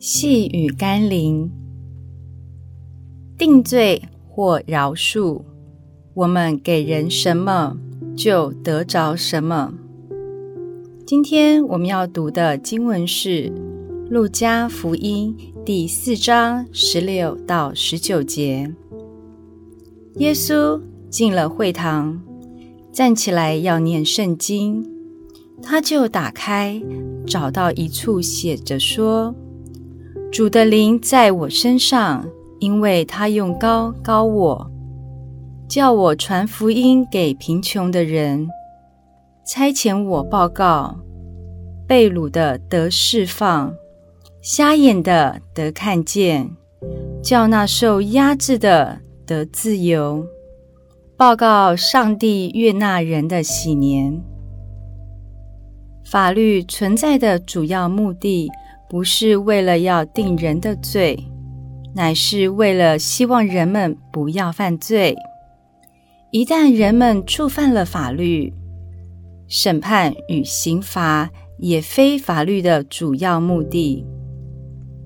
[0.00, 1.50] 细雨甘霖，
[3.36, 5.42] 定罪或饶恕，
[6.14, 7.76] 我们给人什么，
[8.16, 9.74] 就得着什么。
[11.04, 13.50] 今天我们要读的经文是
[14.08, 18.72] 《路加福音》第四章十六到十九节。
[20.18, 20.80] 耶稣
[21.10, 22.22] 进了会堂，
[22.92, 24.88] 站起来要念圣经，
[25.60, 26.80] 他就打开，
[27.26, 29.34] 找到一处写着说
[30.30, 32.26] ：“主的灵在我身上，
[32.60, 34.70] 因为他用高高我，
[35.68, 38.48] 叫我传福音给贫穷的人，
[39.46, 40.96] 差遣我报告
[41.86, 43.72] 被掳的得释放，
[44.42, 46.50] 瞎眼的得看见，
[47.22, 50.26] 叫那受压制的。”得自由，
[51.14, 54.24] 报告上帝悦纳人的喜年。
[56.10, 58.48] 法律存在的主要目的，
[58.88, 61.18] 不是为了要定人的罪，
[61.94, 65.16] 乃是为了希望人们不要犯罪。
[66.30, 68.52] 一旦人们触犯了法律，
[69.46, 74.04] 审判与刑罚也非法律的主要目的。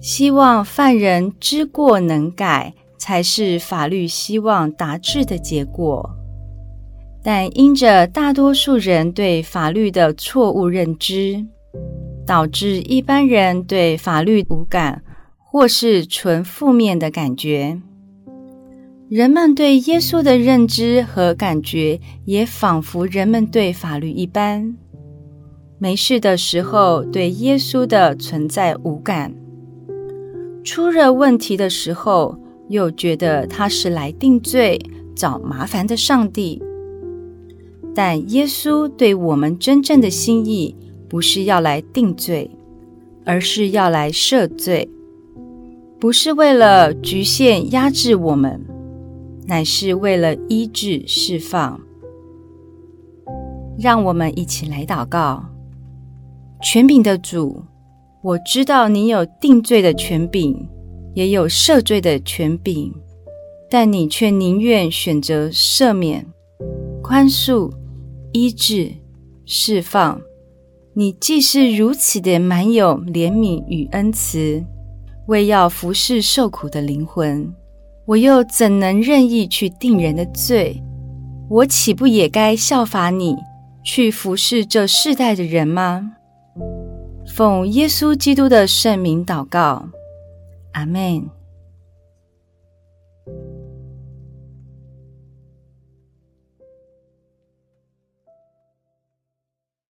[0.00, 2.74] 希望犯人知过能改。
[3.02, 6.10] 才是法律希望达至的结果，
[7.22, 11.46] 但因着大多数人对法律的错误认知，
[12.30, 15.02] 导致一般人对法律无感，
[15.36, 17.80] 或是纯负面的感觉。
[19.08, 24.76] 人们对耶稣的认知和感觉，也仿佛人们对法律一般，
[25.80, 29.34] 没事的时候对耶稣的存在无感，
[30.62, 34.80] 出了问题的时候，又觉得他是来定罪、
[35.16, 36.62] 找麻烦的上帝，
[37.92, 40.76] 但耶稣对我们真正的心意，
[41.10, 42.50] 不是要来定罪，
[43.26, 44.88] 而是要来赦罪，
[45.98, 48.64] 不是为了局限压制我们，
[49.46, 51.78] 乃是为了医治释放。
[53.76, 55.44] 让我们一起来祷告：
[56.62, 57.64] 权柄的主，
[58.22, 60.68] 我知道你有定罪的权柄。
[61.12, 62.94] 也有赦罪的权柄，
[63.68, 66.24] 但你却宁愿选择赦免、
[67.02, 67.68] 宽恕、
[68.30, 68.92] 医治、
[69.44, 70.20] 释放。
[71.00, 74.62] 你既是如此的满有怜悯与恩慈，
[75.28, 77.50] 为要服侍受苦的灵魂，
[78.04, 80.78] 我又怎能任意去定人的罪？
[81.48, 83.34] 我岂不也该效法你，
[83.82, 86.12] 去服侍这世代的人吗？
[87.34, 89.88] 奉耶稣基督的圣名祷告。
[90.72, 91.26] 阿门。